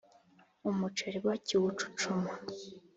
umuceri 0.69 1.17
bakiwucucuma 1.27 2.31